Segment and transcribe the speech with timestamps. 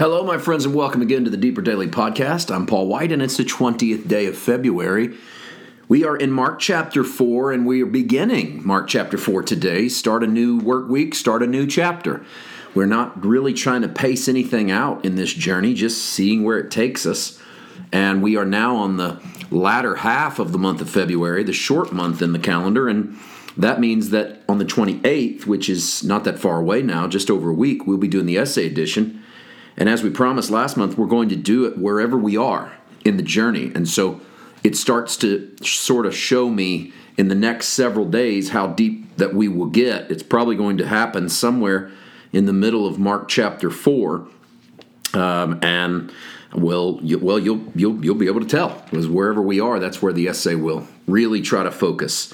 [0.00, 2.50] Hello, my friends, and welcome again to the Deeper Daily Podcast.
[2.50, 5.14] I'm Paul White, and it's the 20th day of February.
[5.88, 9.90] We are in Mark chapter 4, and we are beginning Mark chapter 4 today.
[9.90, 12.24] Start a new work week, start a new chapter.
[12.74, 16.70] We're not really trying to pace anything out in this journey, just seeing where it
[16.70, 17.38] takes us.
[17.92, 19.20] And we are now on the
[19.50, 23.18] latter half of the month of February, the short month in the calendar, and
[23.54, 27.50] that means that on the 28th, which is not that far away now, just over
[27.50, 29.19] a week, we'll be doing the essay edition.
[29.80, 32.70] And as we promised last month, we're going to do it wherever we are
[33.02, 33.72] in the journey.
[33.74, 34.20] And so
[34.62, 39.34] it starts to sort of show me in the next several days how deep that
[39.34, 40.10] we will get.
[40.10, 41.90] It's probably going to happen somewhere
[42.30, 44.28] in the middle of Mark chapter 4.
[45.14, 46.12] Um, and
[46.54, 50.02] well, you, well, you'll you'll you'll be able to tell because wherever we are, that's
[50.02, 52.32] where the essay will really try to focus.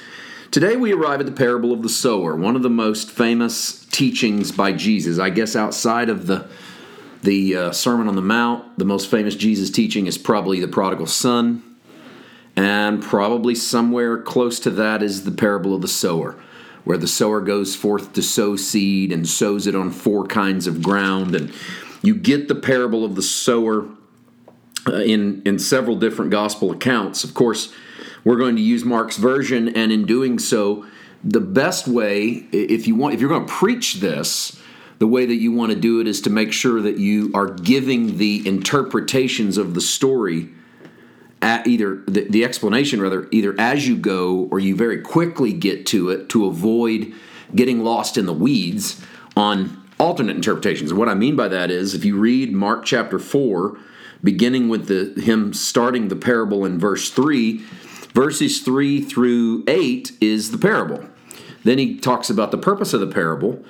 [0.51, 4.53] Today we arrive at the parable of the sower, one of the most famous teachings
[4.53, 5.19] by Jesus.
[5.19, 6.49] I guess outside of the
[7.27, 11.07] the uh, Sermon on the Mount, the most famous Jesus teaching is probably the prodigal
[11.07, 11.63] son.
[12.55, 16.41] And probably somewhere close to that is the parable of the sower,
[16.85, 20.83] where the sower goes forth to sow seed and sows it on four kinds of
[20.83, 21.35] ground.
[21.35, 21.53] And
[22.01, 23.89] you get the parable of the sower
[24.87, 27.25] uh, in, in several different gospel accounts.
[27.25, 27.75] Of course,
[28.25, 30.87] we're going to use Mark's version, and in doing so,
[31.25, 34.59] the best way, if you want, if you're going to preach this,
[34.99, 37.49] the way that you want to do it is to make sure that you are
[37.49, 40.49] giving the interpretations of the story
[41.43, 45.85] at either the, the, explanation rather either as you go or you very quickly get
[45.87, 47.13] to it to avoid
[47.55, 49.03] getting lost in the weeds
[49.37, 50.93] on alternate interpretations.
[50.95, 53.79] What i mean by that is if you read mark chapter 4
[54.25, 57.59] beginning with the him starting the parable in verse 3
[58.15, 61.05] verses 3 through 8 is the parable.
[61.65, 63.63] Then he talks about the purpose of the parable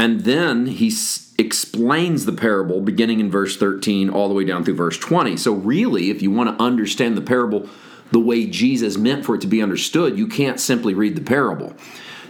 [0.00, 4.64] and then he s- explains the parable beginning in verse 13 all the way down
[4.64, 5.36] through verse 20.
[5.36, 7.68] So, really, if you want to understand the parable
[8.10, 11.74] the way Jesus meant for it to be understood, you can't simply read the parable.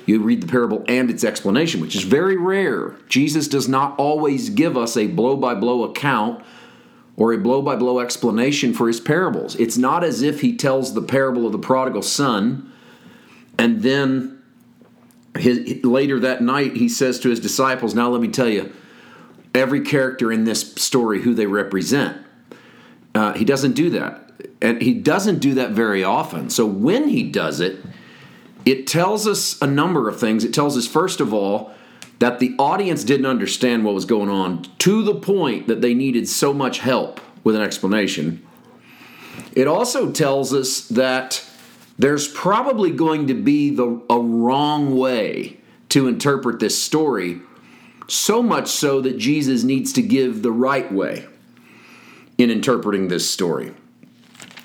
[0.04, 2.96] You read the parable and its explanation, which is very rare.
[3.08, 6.44] Jesus does not always give us a blow by blow account
[7.16, 9.54] or a blow by blow explanation for his parables.
[9.56, 12.72] It's not as if he tells the parable of the prodigal son
[13.56, 14.39] and then
[15.38, 18.72] his, later that night, he says to his disciples, Now let me tell you
[19.54, 22.24] every character in this story who they represent.
[23.14, 24.30] Uh, he doesn't do that.
[24.62, 26.50] And he doesn't do that very often.
[26.50, 27.78] So when he does it,
[28.64, 30.44] it tells us a number of things.
[30.44, 31.72] It tells us, first of all,
[32.18, 36.28] that the audience didn't understand what was going on to the point that they needed
[36.28, 38.46] so much help with an explanation.
[39.52, 41.44] It also tells us that
[42.00, 45.58] there's probably going to be the a wrong way
[45.90, 47.40] to interpret this story,
[48.08, 51.26] so much so that Jesus needs to give the right way
[52.38, 53.74] in interpreting this story.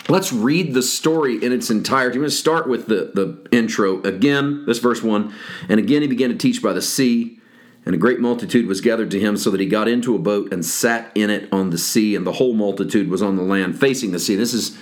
[0.08, 2.16] Let's read the story in its entirety.
[2.16, 4.02] I'm going to start with the, the intro.
[4.04, 5.34] Again, this verse 1.
[5.68, 7.40] And again he began to teach by the sea,
[7.86, 10.54] and a great multitude was gathered to him, so that he got into a boat
[10.54, 13.78] and sat in it on the sea, and the whole multitude was on the land
[13.78, 14.36] facing the sea.
[14.38, 14.78] This is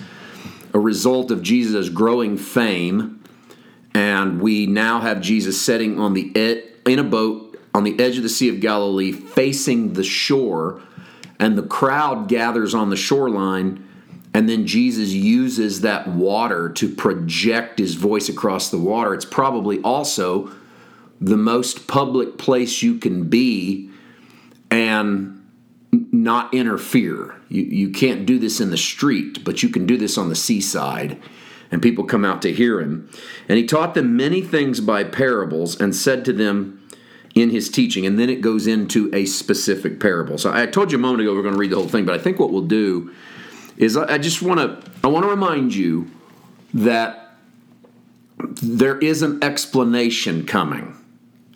[0.74, 3.22] a result of Jesus' growing fame,
[3.94, 8.16] and we now have Jesus sitting on the ed- in a boat on the edge
[8.16, 10.82] of the Sea of Galilee, facing the shore,
[11.38, 13.88] and the crowd gathers on the shoreline.
[14.32, 19.14] And then Jesus uses that water to project his voice across the water.
[19.14, 20.50] It's probably also
[21.20, 23.90] the most public place you can be
[24.70, 25.33] and
[26.12, 27.36] not interfere.
[27.48, 30.36] You, you can't do this in the street, but you can do this on the
[30.36, 31.20] seaside.
[31.70, 33.10] And people come out to hear him.
[33.48, 36.86] And he taught them many things by parables and said to them
[37.34, 38.06] in his teaching.
[38.06, 40.38] And then it goes into a specific parable.
[40.38, 42.14] So I told you a moment ago we're going to read the whole thing, but
[42.14, 43.12] I think what we'll do
[43.76, 46.08] is I just want to I want to remind you
[46.72, 47.36] that
[48.38, 50.96] there is an explanation coming.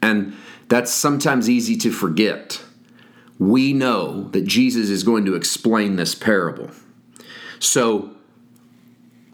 [0.03, 0.35] And
[0.69, 2.63] that's sometimes easy to forget
[3.39, 6.71] we know that Jesus is going to explain this parable.
[7.61, 8.11] So,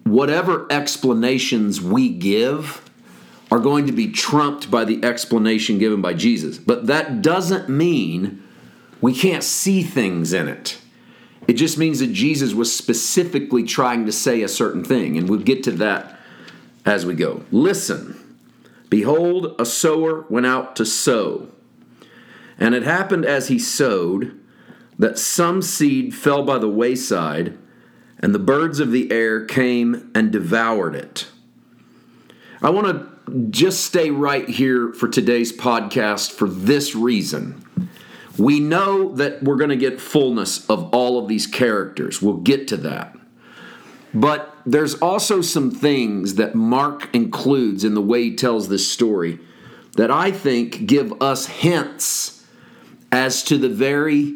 [0.04, 2.82] whatever explanations we give
[3.50, 6.58] are going to be trumped by the explanation given by Jesus.
[6.58, 8.42] But that doesn't mean
[9.00, 10.78] we can't see things in it.
[11.46, 15.40] It just means that Jesus was specifically trying to say a certain thing, and we'll
[15.40, 16.18] get to that
[16.86, 17.44] as we go.
[17.50, 18.38] Listen,
[18.88, 21.48] behold, a sower went out to sow.
[22.58, 24.38] And it happened as he sowed
[24.98, 27.58] that some seed fell by the wayside,
[28.20, 31.26] and the birds of the air came and devoured it.
[32.62, 37.60] I want to just stay right here for today's podcast for this reason.
[38.38, 42.20] We know that we're going to get fullness of all of these characters.
[42.20, 43.16] We'll get to that.
[44.12, 49.38] But there's also some things that Mark includes in the way he tells this story
[49.96, 52.33] that I think give us hints
[53.14, 54.34] as to the very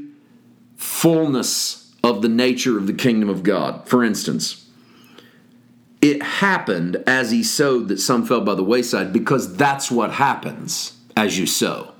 [0.77, 3.89] fullness of the nature of the kingdom of God.
[3.89, 4.71] For instance,
[6.01, 10.97] it happened as he sowed that some fell by the wayside because that's what happens
[11.17, 11.93] as you sow.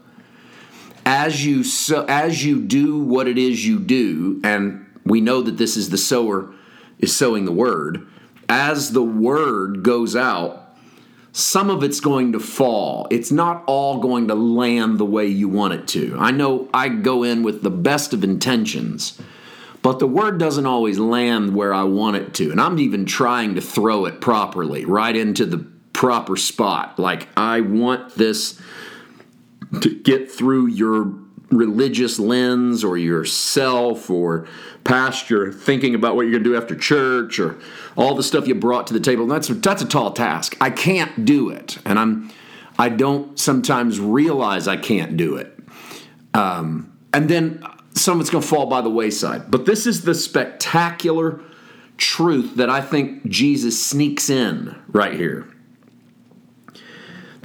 [1.05, 5.57] As you sow, as you do what it is you do, and we know that
[5.57, 6.55] this is the sower
[7.01, 8.07] is sowing the word.
[8.49, 10.68] As the word goes out,
[11.33, 13.07] some of it's going to fall.
[13.11, 16.17] It's not all going to land the way you want it to.
[16.19, 19.21] I know I go in with the best of intentions,
[19.83, 22.51] but the word doesn't always land where I want it to.
[22.51, 25.59] And I'm even trying to throw it properly, right into the
[25.93, 26.99] proper spot.
[26.99, 28.61] Like, I want this
[29.81, 31.15] to get through your
[31.51, 34.47] religious lens or yourself or
[34.85, 37.59] past your thinking about what you're going to do after church or
[37.97, 39.27] all the stuff you brought to the table.
[39.27, 40.57] That's that's a tall task.
[40.61, 42.31] I can't do it, and I'm
[42.79, 45.59] I don't sometimes realize I can't do it.
[46.35, 47.65] Um, and then
[47.95, 49.51] some of it's going to fall by the wayside.
[49.51, 51.41] But this is the spectacular
[51.97, 55.49] truth that I think Jesus sneaks in right here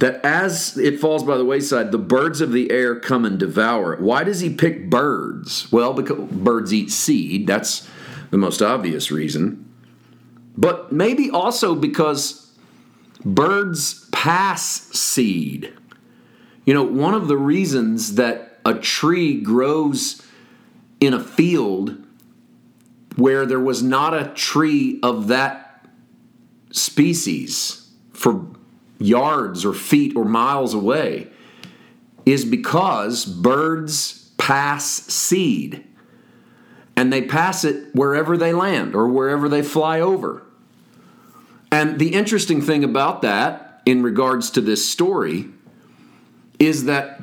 [0.04, 3.94] that as it falls by the wayside, the birds of the air come and devour
[3.94, 4.00] it.
[4.02, 5.72] Why does he pick birds?
[5.72, 7.46] Well, because birds eat seed.
[7.46, 7.88] That's
[8.30, 9.66] the most obvious reason.
[10.58, 12.54] But maybe also because
[13.24, 14.62] birds pass
[14.92, 15.72] seed.
[16.66, 20.20] You know, one of the reasons that a tree grows
[21.00, 21.96] in a field
[23.16, 25.88] where there was not a tree of that
[26.72, 28.44] species for
[28.98, 31.28] yards or feet or miles away
[32.26, 35.84] is because birds pass seed
[36.96, 40.42] and they pass it wherever they land or wherever they fly over.
[41.70, 45.46] And the interesting thing about that, in regards to this story,
[46.58, 47.20] is that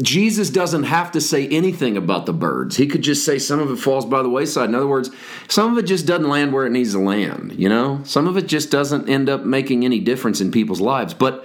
[0.00, 2.76] Jesus doesn't have to say anything about the birds.
[2.76, 4.68] He could just say some of it falls by the wayside.
[4.68, 5.10] In other words,
[5.48, 8.00] some of it just doesn't land where it needs to land, you know?
[8.04, 11.14] Some of it just doesn't end up making any difference in people's lives.
[11.14, 11.44] But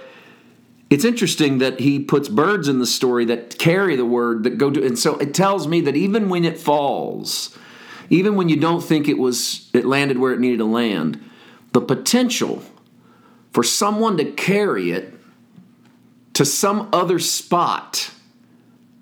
[0.88, 4.70] it's interesting that he puts birds in the story that carry the word that go
[4.70, 7.58] to and so it tells me that even when it falls,
[8.10, 11.18] even when you don't think it was it landed where it needed to land,
[11.72, 12.62] the potential
[13.50, 15.14] for someone to carry it
[16.34, 18.12] to some other spot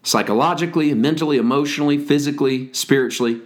[0.02, 3.40] psychologically, mentally, emotionally, physically, spiritually,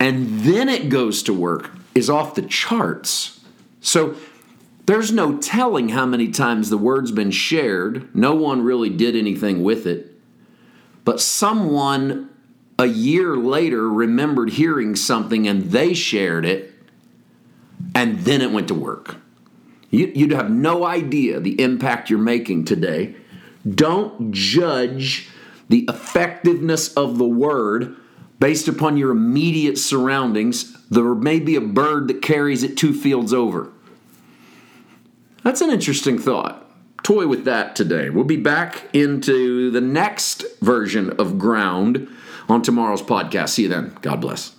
[0.00, 3.40] and then it goes to work is off the charts.
[3.80, 4.14] So
[4.86, 8.14] there's no telling how many times the word's been shared.
[8.14, 10.14] No one really did anything with it.
[11.04, 12.30] But someone
[12.78, 16.72] a year later remembered hearing something and they shared it,
[17.94, 19.16] and then it went to work.
[19.90, 23.16] You'd have no idea the impact you're making today.
[23.68, 25.30] Don't judge
[25.68, 27.96] the effectiveness of the word
[28.40, 30.76] based upon your immediate surroundings.
[30.88, 33.72] There may be a bird that carries it two fields over.
[35.42, 36.64] That's an interesting thought.
[37.02, 38.10] Toy with that today.
[38.10, 42.08] We'll be back into the next version of Ground
[42.48, 43.50] on tomorrow's podcast.
[43.50, 43.96] See you then.
[44.02, 44.57] God bless.